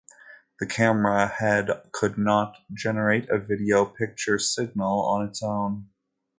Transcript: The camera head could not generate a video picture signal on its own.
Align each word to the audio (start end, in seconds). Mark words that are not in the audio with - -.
The 0.59 0.65
camera 0.65 1.27
head 1.27 1.69
could 1.91 2.17
not 2.17 2.57
generate 2.73 3.29
a 3.29 3.37
video 3.37 3.85
picture 3.85 4.39
signal 4.39 5.05
on 5.05 5.27
its 5.27 5.43
own. 5.43 5.91